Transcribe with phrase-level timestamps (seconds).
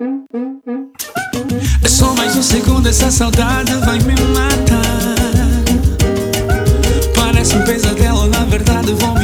[0.00, 4.82] É só mais um segundo, essa saudade vai me matar.
[7.14, 9.21] Parece um pesadelo, na verdade vou me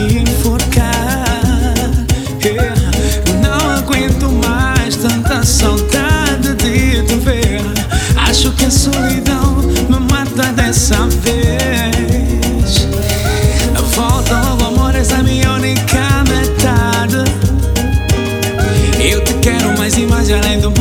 [20.49, 20.73] além do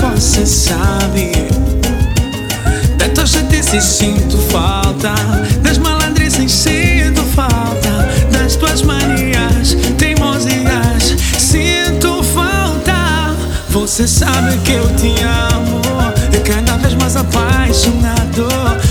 [0.00, 1.30] você sabe.
[2.96, 5.14] Da tua chatice sinto falta,
[5.62, 13.36] das malandrices sinto falta, das tuas manias, teimosias sinto falta.
[13.68, 15.80] Você sabe que eu te amo,
[16.32, 18.48] e cada vez mais apaixonado.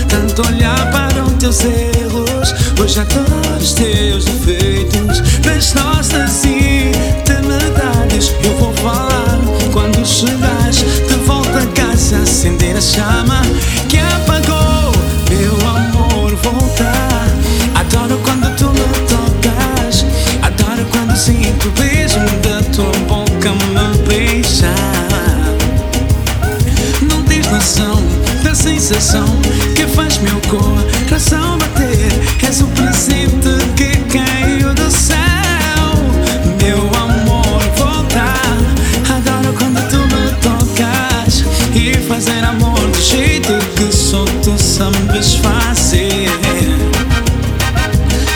[0.08, 8.32] Tanto olhar para os teus erros, hoje adoro os teus defeitos, das nossas intimidades.
[8.42, 9.11] Eu vou falar
[10.04, 13.40] quando de volta a casa, acender a chama
[13.88, 14.92] que apagou.
[15.30, 17.28] Meu amor, voltar.
[17.74, 20.04] Adoro quando tu me tocas,
[20.42, 24.72] adoro quando sinto o beijo da tua boca me beijar.
[27.02, 28.02] Não tens noção
[28.42, 29.26] da sensação
[29.76, 32.12] que faz meu coração bater.
[32.44, 33.51] És o presente
[42.12, 46.28] fazer amor do jeito que só tu sabes fazer.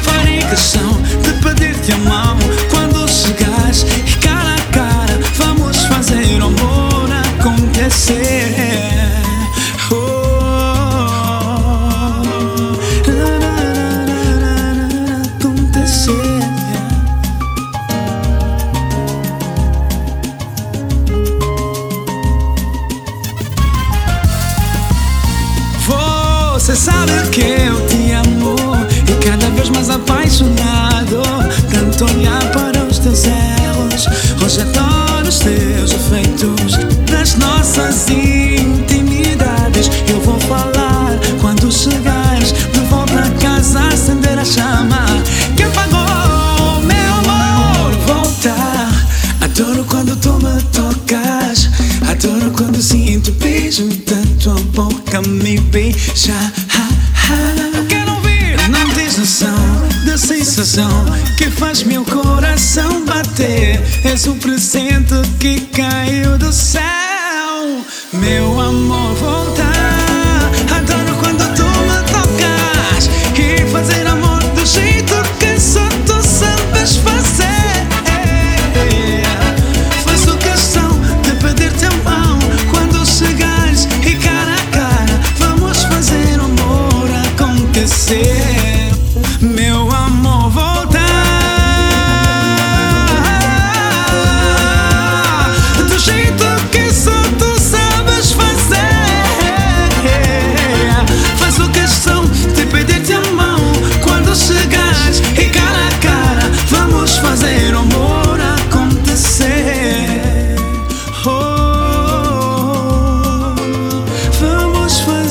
[0.03, 2.39] Farei questão de pedir-te a mão
[2.71, 8.66] quando chegares e cara a cara vamos fazer o amor acontecer.
[26.67, 28.56] Você sabe que eu te amo
[29.09, 31.22] e cada vez mais apaixonado.
[31.72, 34.09] Tanto olhar para os teus erros,
[34.44, 36.76] hoje adoro os teus defeitos,
[37.09, 39.88] das nossas intimidades.
[40.09, 45.06] Eu vou falar quando chegares de volta a casa, acender a chama
[45.56, 47.93] que apagou meu amor.
[48.09, 49.06] Voltar,
[49.41, 51.71] adoro quando tu me tocas,
[52.10, 56.34] adoro quando sinto o beijo da tua boca me beija.
[61.37, 63.81] Que faz meu coração bater.
[64.05, 66.83] És o presente que caiu do céu,
[68.13, 69.16] meu amor.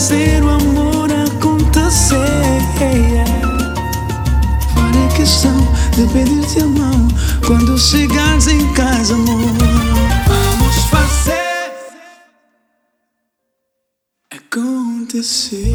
[0.06, 2.16] Fazer o amor acontecer.
[4.76, 5.58] Farei questão
[5.96, 7.08] de pedir-te a mão
[7.44, 9.40] quando chegares em casa, amor.
[10.28, 11.72] Vamos fazer
[14.30, 15.74] acontecer.